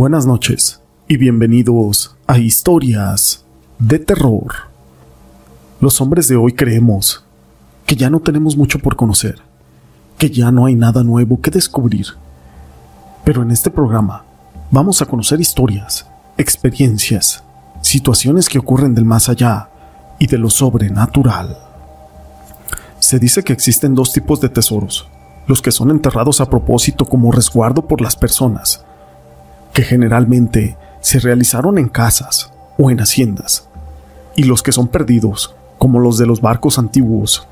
[0.00, 3.44] Buenas noches y bienvenidos a Historias
[3.78, 4.50] de Terror.
[5.78, 7.22] Los hombres de hoy creemos
[7.84, 9.42] que ya no tenemos mucho por conocer,
[10.16, 12.06] que ya no hay nada nuevo que descubrir.
[13.24, 14.24] Pero en este programa
[14.70, 16.06] vamos a conocer historias,
[16.38, 17.44] experiencias,
[17.82, 19.68] situaciones que ocurren del más allá
[20.18, 21.58] y de lo sobrenatural.
[23.00, 25.10] Se dice que existen dos tipos de tesoros,
[25.46, 28.86] los que son enterrados a propósito como resguardo por las personas,
[29.72, 33.68] que generalmente se realizaron en casas o en haciendas,
[34.36, 37.46] y los que son perdidos, como los de los barcos antiguos.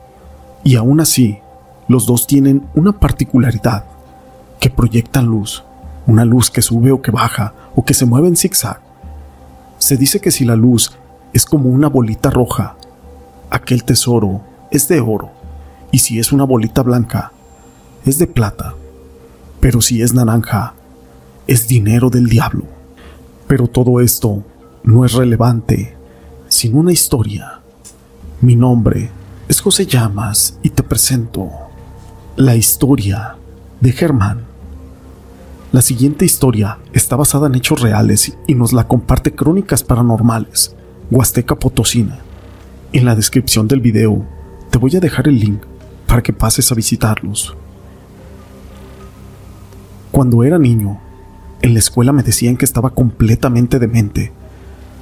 [0.65, 1.39] Y aún así,
[1.87, 3.85] los dos tienen una particularidad,
[4.61, 5.65] que proyectan luz,
[6.07, 8.81] una luz que sube o que baja o que se mueve en zigzag.
[9.79, 10.93] Se dice que si la luz
[11.33, 12.77] es como una bolita roja,
[13.51, 15.31] aquel tesoro es de oro,
[15.91, 17.33] y si es una bolita blanca,
[18.05, 18.75] es de plata,
[19.61, 20.75] pero si es naranja,
[21.49, 22.65] es dinero del diablo.
[23.49, 24.45] Pero todo esto
[24.85, 25.97] no es relevante
[26.47, 27.61] sin una historia.
[28.43, 29.11] Mi nombre
[29.49, 31.51] es José Llamas y te presento
[32.37, 33.37] la historia
[33.81, 34.45] de Germán.
[35.73, 40.75] La siguiente historia está basada en hechos reales y nos la comparte Crónicas Paranormales,
[41.11, 42.19] Huasteca Potosina.
[42.93, 44.25] En la descripción del video
[44.71, 45.63] te voy a dejar el link
[46.07, 47.57] para que pases a visitarlos.
[50.11, 51.01] Cuando era niño,
[51.69, 54.33] en la escuela me decían que estaba completamente demente.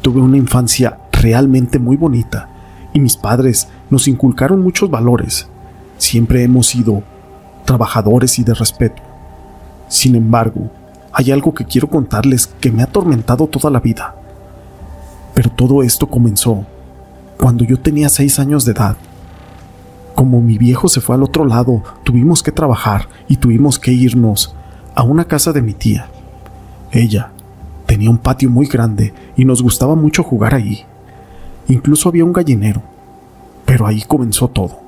[0.02, 2.48] Tuve una infancia realmente muy bonita
[2.92, 5.48] y mis padres nos inculcaron muchos valores.
[5.96, 7.02] Siempre hemos sido
[7.64, 9.02] trabajadores y de respeto.
[9.88, 10.70] Sin embargo,
[11.12, 14.14] hay algo que quiero contarles que me ha atormentado toda la vida.
[15.34, 16.66] Pero todo esto comenzó
[17.38, 18.96] cuando yo tenía seis años de edad.
[20.14, 24.54] Como mi viejo se fue al otro lado, tuvimos que trabajar y tuvimos que irnos
[24.94, 26.08] a una casa de mi tía.
[26.96, 27.30] Ella
[27.84, 30.86] tenía un patio muy grande y nos gustaba mucho jugar ahí.
[31.68, 32.82] Incluso había un gallinero.
[33.66, 34.78] Pero ahí comenzó todo.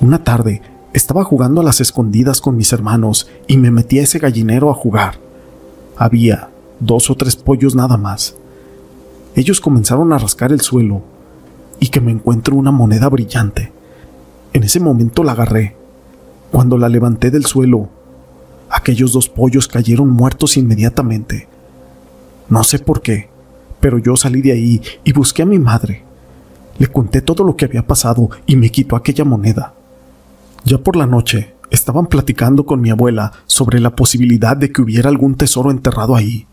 [0.00, 0.62] Una tarde
[0.94, 4.74] estaba jugando a las escondidas con mis hermanos y me metí a ese gallinero a
[4.74, 5.18] jugar.
[5.94, 6.48] Había
[6.78, 8.34] dos o tres pollos nada más.
[9.34, 11.02] Ellos comenzaron a rascar el suelo
[11.80, 13.72] y que me encuentro una moneda brillante.
[14.54, 15.76] En ese momento la agarré.
[16.50, 17.90] Cuando la levanté del suelo,
[18.70, 21.48] aquellos dos pollos cayeron muertos inmediatamente.
[22.48, 23.28] No sé por qué,
[23.80, 26.04] pero yo salí de ahí y busqué a mi madre.
[26.78, 29.74] Le conté todo lo que había pasado y me quitó aquella moneda.
[30.64, 35.08] Ya por la noche estaban platicando con mi abuela sobre la posibilidad de que hubiera
[35.08, 36.46] algún tesoro enterrado ahí.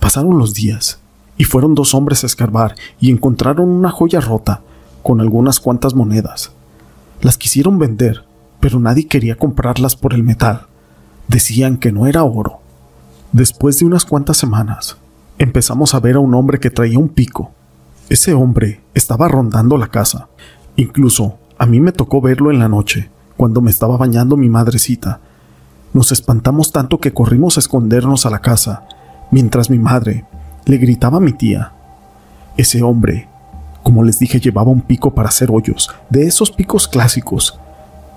[0.00, 1.00] Pasaron los días
[1.36, 4.62] y fueron dos hombres a escarbar y encontraron una joya rota
[5.02, 6.52] con algunas cuantas monedas.
[7.20, 8.24] Las quisieron vender,
[8.60, 10.67] pero nadie quería comprarlas por el metal.
[11.28, 12.60] Decían que no era oro.
[13.32, 14.96] Después de unas cuantas semanas,
[15.38, 17.52] empezamos a ver a un hombre que traía un pico.
[18.08, 20.28] Ese hombre estaba rondando la casa.
[20.76, 25.20] Incluso a mí me tocó verlo en la noche, cuando me estaba bañando mi madrecita.
[25.92, 28.84] Nos espantamos tanto que corrimos a escondernos a la casa,
[29.30, 30.24] mientras mi madre
[30.64, 31.72] le gritaba a mi tía.
[32.56, 33.28] Ese hombre,
[33.82, 37.60] como les dije, llevaba un pico para hacer hoyos, de esos picos clásicos.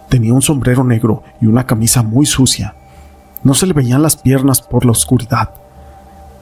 [0.10, 2.76] Tenía un sombrero negro y una camisa muy sucia.
[3.44, 5.50] No se le veían las piernas por la oscuridad.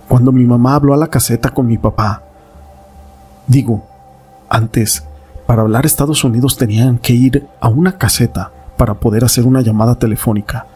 [0.07, 2.23] Cuando mi mamá habló a la caseta con mi papá,
[3.47, 3.85] digo,
[4.49, 5.05] antes,
[5.45, 9.95] para hablar Estados Unidos tenían que ir a una caseta para poder hacer una llamada
[9.95, 10.67] telefónica.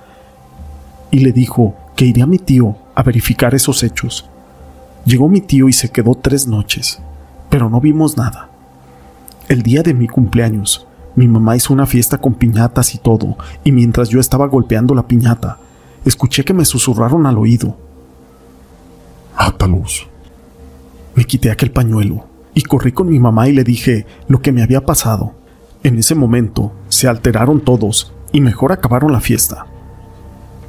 [1.12, 4.30] Y le dijo que iría a mi tío a verificar esos hechos.
[5.06, 7.00] Llegó mi tío y se quedó tres noches,
[7.50, 8.50] pero no vimos nada.
[9.48, 13.72] El día de mi cumpleaños, mi mamá hizo una fiesta con piñatas y todo, y
[13.72, 15.58] mientras yo estaba golpeando la piñata,
[16.06, 17.78] escuché que me susurraron al oído.
[19.36, 20.08] Átalos.
[21.16, 24.64] Me quité aquel pañuelo y corrí con mi mamá y le dije lo que me
[24.64, 25.34] había pasado.
[25.84, 29.68] En ese momento se alteraron todos y mejor acabaron la fiesta.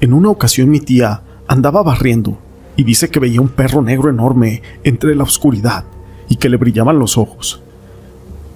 [0.00, 2.38] En una ocasión mi tía andaba barriendo
[2.76, 5.84] y dice que veía un perro negro enorme entre la oscuridad
[6.28, 7.62] y que le brillaban los ojos.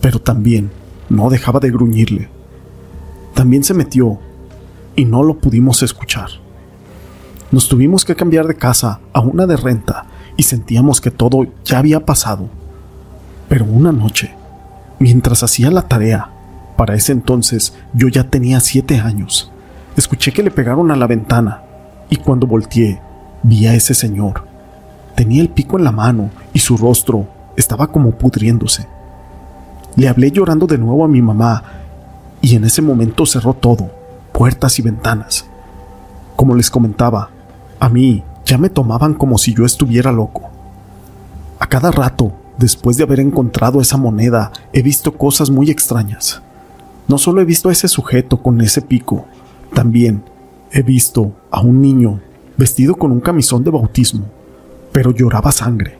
[0.00, 0.70] Pero también
[1.08, 2.28] no dejaba de gruñirle.
[3.34, 4.18] También se metió
[4.96, 6.28] y no lo pudimos escuchar.
[7.50, 10.04] Nos tuvimos que cambiar de casa a una de renta
[10.36, 12.48] y sentíamos que todo ya había pasado.
[13.48, 14.34] Pero una noche,
[14.98, 16.30] mientras hacía la tarea,
[16.76, 19.50] para ese entonces yo ya tenía siete años,
[19.96, 21.62] escuché que le pegaron a la ventana
[22.10, 23.00] y cuando volteé
[23.42, 24.44] vi a ese señor.
[25.16, 28.86] Tenía el pico en la mano y su rostro estaba como pudriéndose.
[29.96, 31.64] Le hablé llorando de nuevo a mi mamá
[32.42, 33.90] y en ese momento cerró todo,
[34.32, 35.46] puertas y ventanas.
[36.36, 37.30] Como les comentaba,
[37.80, 40.42] a mí ya me tomaban como si yo estuviera loco.
[41.58, 46.40] A cada rato, después de haber encontrado esa moneda, he visto cosas muy extrañas.
[47.08, 49.26] No solo he visto a ese sujeto con ese pico,
[49.74, 50.22] también
[50.72, 52.20] he visto a un niño
[52.56, 54.26] vestido con un camisón de bautismo,
[54.92, 55.98] pero lloraba sangre.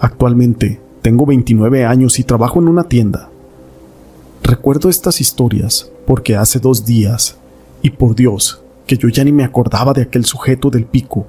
[0.00, 3.28] Actualmente tengo 29 años y trabajo en una tienda.
[4.42, 7.36] Recuerdo estas historias porque hace dos días,
[7.82, 8.61] y por Dios,
[8.96, 11.26] yo ya ni me acordaba de aquel sujeto del pico,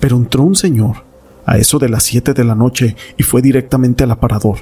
[0.00, 1.04] pero entró un señor
[1.44, 4.58] a eso de las 7 de la noche y fue directamente al aparador.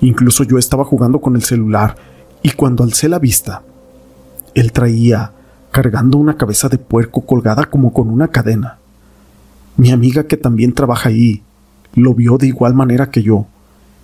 [0.00, 1.96] Incluso yo estaba jugando con el celular
[2.42, 3.62] y cuando alcé la vista,
[4.54, 5.32] él traía
[5.70, 8.78] cargando una cabeza de puerco colgada como con una cadena.
[9.76, 11.42] Mi amiga que también trabaja ahí
[11.94, 13.46] lo vio de igual manera que yo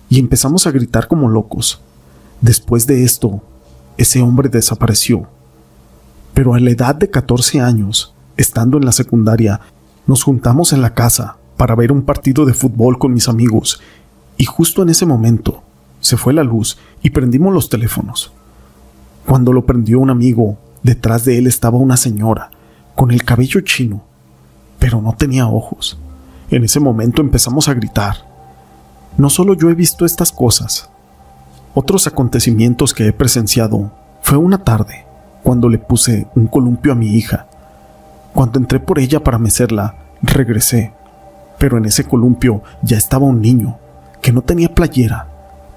[0.09, 1.81] y empezamos a gritar como locos.
[2.41, 3.41] Después de esto,
[3.97, 5.27] ese hombre desapareció.
[6.37, 9.59] Pero a la edad de 14 años, estando en la secundaria,
[10.05, 13.81] nos juntamos en la casa para ver un partido de fútbol con mis amigos
[14.37, 15.63] y justo en ese momento
[15.99, 18.31] se fue la luz y prendimos los teléfonos.
[19.25, 22.51] Cuando lo prendió un amigo, detrás de él estaba una señora,
[22.93, 24.03] con el cabello chino,
[24.77, 25.97] pero no tenía ojos.
[26.51, 28.17] En ese momento empezamos a gritar.
[29.17, 30.87] No solo yo he visto estas cosas,
[31.73, 33.91] otros acontecimientos que he presenciado
[34.21, 35.06] fue una tarde,
[35.47, 37.45] cuando le puse un columpio a mi hija.
[38.33, 40.91] Cuando entré por ella para mecerla, regresé,
[41.57, 43.77] pero en ese columpio ya estaba un niño,
[44.21, 45.29] que no tenía playera,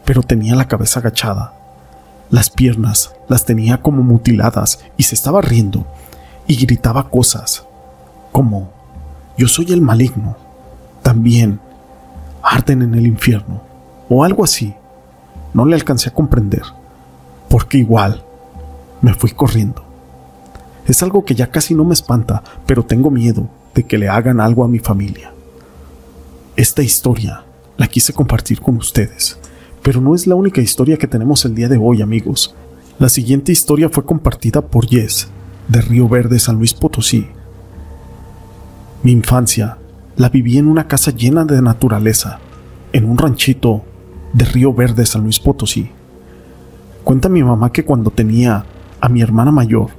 [0.04, 1.52] pero tenía la cabeza agachada.
[2.30, 5.86] Las piernas las tenía como mutiladas y se estaba riendo
[6.48, 7.64] y gritaba cosas
[8.32, 8.70] como
[9.38, 10.36] yo soy el maligno,
[11.00, 11.60] también
[12.42, 13.62] arden en el infierno
[14.08, 14.74] o algo así.
[15.54, 16.64] No le alcancé a comprender,
[17.48, 18.24] porque igual
[19.02, 19.84] me fui corriendo.
[20.86, 24.40] Es algo que ya casi no me espanta, pero tengo miedo de que le hagan
[24.40, 25.32] algo a mi familia.
[26.56, 27.44] Esta historia
[27.76, 29.38] la quise compartir con ustedes,
[29.82, 32.54] pero no es la única historia que tenemos el día de hoy, amigos.
[32.98, 35.28] La siguiente historia fue compartida por Yes,
[35.68, 37.28] de Río Verde, San Luis Potosí.
[39.02, 39.78] Mi infancia
[40.16, 42.40] la viví en una casa llena de naturaleza,
[42.92, 43.82] en un ranchito
[44.32, 45.90] de Río Verde, San Luis Potosí.
[47.04, 48.66] Cuenta mi mamá que cuando tenía
[49.00, 49.90] a mi hermana mayor,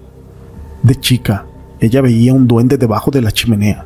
[0.83, 1.45] de chica,
[1.80, 3.86] ella veía un duende debajo de la chimenea.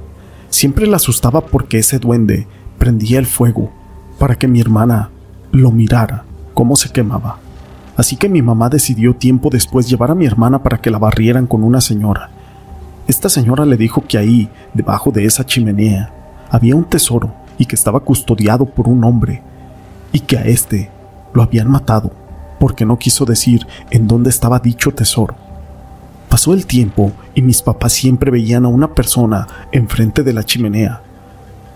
[0.50, 2.48] Siempre la asustaba porque ese duende
[2.78, 3.72] prendía el fuego
[4.20, 5.10] para que mi hermana
[5.52, 7.40] lo mirara cómo se quemaba.
[7.98, 11.48] Así que mi mamá decidió tiempo después llevar a mi hermana para que la barrieran
[11.48, 12.30] con una señora.
[13.08, 16.12] Esta señora le dijo que ahí, debajo de esa chimenea,
[16.50, 19.42] había un tesoro y que estaba custodiado por un hombre
[20.12, 20.90] y que a este
[21.34, 22.25] lo habían matado
[22.66, 25.36] porque no quiso decir en dónde estaba dicho tesoro.
[26.28, 31.04] Pasó el tiempo y mis papás siempre veían a una persona enfrente de la chimenea.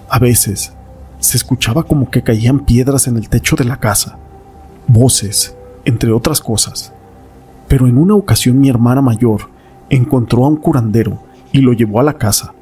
[0.10, 0.74] A veces
[1.20, 4.18] se escuchaba como que caían piedras en el techo de la casa,
[4.88, 5.56] voces,
[5.86, 6.92] entre otras cosas.
[7.68, 9.42] Pero en una ocasión mi hermana mayor
[9.92, 11.22] encontró a un curandero
[11.52, 12.56] y lo llevó a la casa.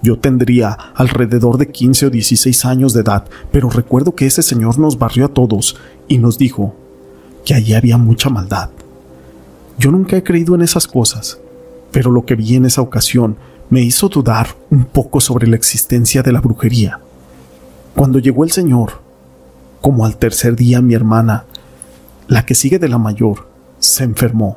[0.00, 4.78] Yo tendría alrededor de 15 o 16 años de edad, pero recuerdo que ese señor
[4.78, 6.76] nos barrió a todos y nos dijo
[7.44, 8.70] que allí había mucha maldad.
[9.78, 11.38] Yo nunca he creído en esas cosas,
[11.92, 13.36] pero lo que vi en esa ocasión
[13.70, 17.00] me hizo dudar un poco sobre la existencia de la brujería.
[17.94, 19.00] Cuando llegó el señor,
[19.80, 21.44] como al tercer día mi hermana,
[22.28, 23.48] la que sigue de la mayor,
[23.78, 24.56] se enfermó.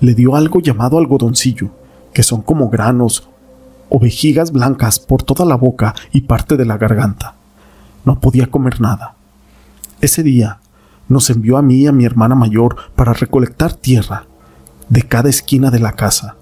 [0.00, 1.70] Le dio algo llamado algodoncillo,
[2.12, 3.28] que son como granos
[3.88, 7.34] o vejigas blancas por toda la boca y parte de la garganta.
[8.04, 9.14] No podía comer nada.
[10.00, 10.58] Ese día
[11.08, 14.26] nos envió a mí y a mi hermana mayor para recolectar tierra
[14.88, 16.36] de cada esquina de la casa.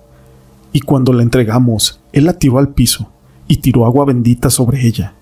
[0.72, 3.10] Y cuando la entregamos, él la tiró al piso
[3.46, 5.14] y tiró agua bendita sobre ella.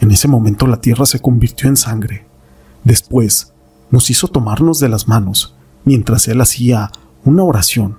[0.00, 2.26] En ese momento la tierra se convirtió en sangre.
[2.84, 3.52] Después
[3.90, 6.90] nos hizo tomarnos de las manos mientras él hacía
[7.24, 7.98] una oración.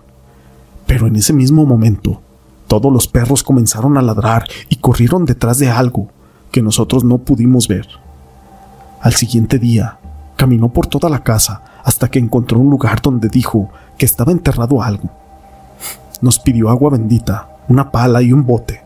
[0.85, 2.21] Pero en ese mismo momento
[2.67, 6.09] todos los perros comenzaron a ladrar y corrieron detrás de algo
[6.51, 7.87] que nosotros no pudimos ver.
[9.01, 9.98] Al siguiente día,
[10.39, 14.81] caminó por toda la casa hasta que encontró un lugar donde dijo que estaba enterrado
[14.81, 15.09] algo.
[16.21, 18.81] Nos pidió agua bendita, una pala y un bote.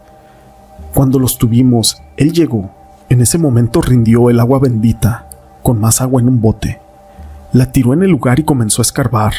[0.95, 2.71] Cuando los tuvimos, él llegó.
[3.07, 5.29] En ese momento rindió el agua bendita,
[5.61, 6.81] con más agua en un bote.
[7.51, 9.33] La tiró en el lugar y comenzó a escarbar.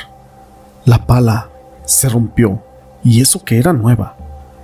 [0.84, 1.48] La pala
[1.84, 2.62] se rompió,
[3.02, 4.14] y eso que era nueva.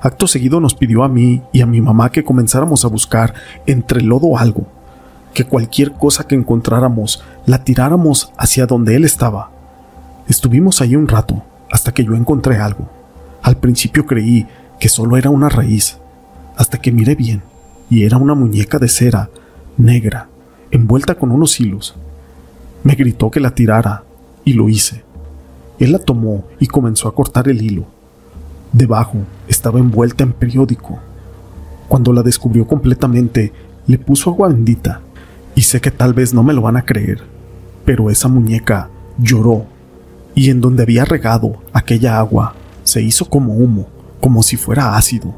[0.00, 3.35] Acto seguido nos pidió a mí y a mi mamá que comenzáramos a buscar
[3.66, 4.66] entre lodo algo,
[5.34, 9.50] que cualquier cosa que encontráramos la tiráramos hacia donde él estaba.
[10.28, 12.88] Estuvimos ahí un rato, hasta que yo encontré algo.
[13.42, 14.46] Al principio creí
[14.78, 15.99] que solo era una raíz,
[16.56, 17.42] hasta que miré bien,
[17.88, 19.30] y era una muñeca de cera,
[19.76, 20.28] negra,
[20.70, 21.94] envuelta con unos hilos.
[22.82, 24.04] Me gritó que la tirara,
[24.44, 25.04] y lo hice.
[25.78, 27.87] Él la tomó y comenzó a cortar el hilo.
[28.72, 29.18] Debajo
[29.49, 30.99] estaba envuelta en periódico.
[31.88, 33.52] Cuando la descubrió completamente,
[33.87, 35.00] le puso agua bendita.
[35.61, 37.23] Y sé que tal vez no me lo van a creer,
[37.85, 38.88] pero esa muñeca
[39.19, 39.67] lloró.
[40.35, 43.87] Y en donde había regado aquella agua, se hizo como humo,
[44.23, 45.35] como si fuera ácido.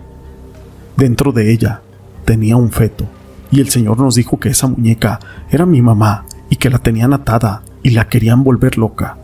[0.96, 1.82] Dentro de ella
[2.24, 3.04] tenía un feto,
[3.50, 5.18] y el Señor nos dijo que esa muñeca
[5.50, 9.16] era mi mamá y que la tenían atada y la querían volver loca.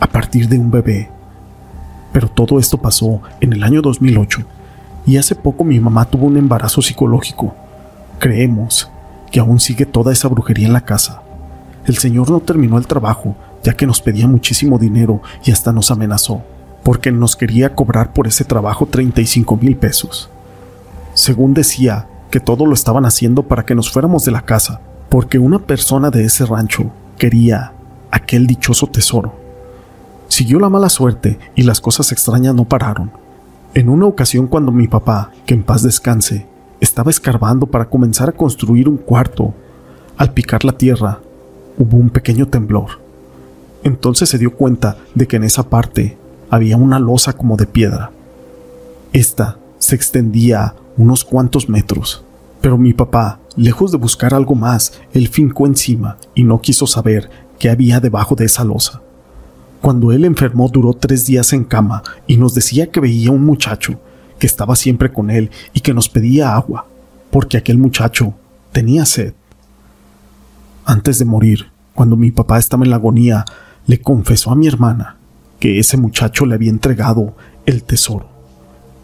[0.00, 1.10] A partir de un bebé.
[2.12, 4.42] Pero todo esto pasó en el año 2008
[5.06, 7.54] y hace poco mi mamá tuvo un embarazo psicológico.
[8.18, 8.90] Creemos
[9.30, 11.22] que aún sigue toda esa brujería en la casa.
[11.86, 15.90] El señor no terminó el trabajo, ya que nos pedía muchísimo dinero y hasta nos
[15.90, 16.42] amenazó,
[16.82, 20.30] porque nos quería cobrar por ese trabajo 35 mil pesos.
[21.14, 25.38] Según decía, que todo lo estaban haciendo para que nos fuéramos de la casa, porque
[25.38, 27.72] una persona de ese rancho quería
[28.10, 29.34] aquel dichoso tesoro.
[30.28, 33.10] Siguió la mala suerte y las cosas extrañas no pararon.
[33.74, 36.46] En una ocasión cuando mi papá, que en paz descanse,
[36.80, 39.54] estaba escarbando para comenzar a construir un cuarto,
[40.16, 41.20] al picar la tierra,
[41.76, 43.00] hubo un pequeño temblor.
[43.84, 46.16] Entonces se dio cuenta de que en esa parte
[46.50, 48.10] había una losa como de piedra.
[49.12, 52.24] Esta se extendía unos cuantos metros,
[52.60, 57.30] pero mi papá, lejos de buscar algo más, él fincó encima y no quiso saber
[57.58, 59.00] qué había debajo de esa losa.
[59.80, 64.00] Cuando él enfermó duró tres días en cama y nos decía que veía un muchacho
[64.38, 66.86] que estaba siempre con él y que nos pedía agua,
[67.30, 68.34] porque aquel muchacho
[68.72, 69.34] tenía sed.
[70.84, 73.44] Antes de morir, cuando mi papá estaba en la agonía,
[73.86, 75.16] le confesó a mi hermana
[75.58, 78.28] que ese muchacho le había entregado el tesoro,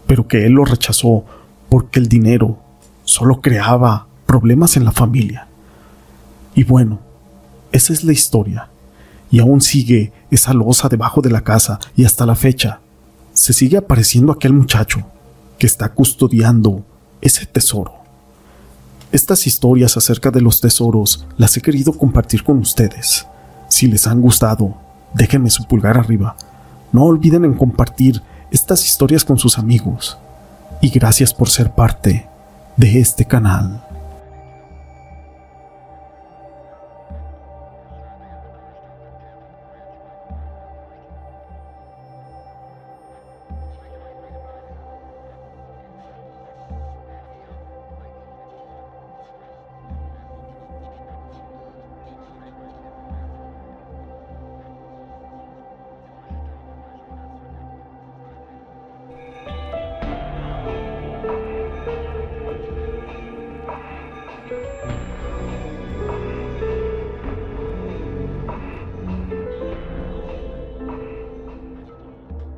[0.07, 1.25] pero que él lo rechazó
[1.69, 2.59] porque el dinero
[3.03, 5.47] solo creaba problemas en la familia.
[6.55, 6.99] Y bueno,
[7.71, 8.69] esa es la historia
[9.29, 12.79] y aún sigue esa losa debajo de la casa y hasta la fecha
[13.33, 15.05] se sigue apareciendo aquel muchacho
[15.57, 16.85] que está custodiando
[17.21, 17.93] ese tesoro.
[19.11, 23.25] Estas historias acerca de los tesoros las he querido compartir con ustedes.
[23.69, 24.75] Si les han gustado,
[25.13, 26.35] déjenme su pulgar arriba.
[26.91, 28.21] No olviden en compartir
[28.51, 30.17] estas historias con sus amigos.
[30.81, 32.27] Y gracias por ser parte
[32.77, 33.84] de este canal.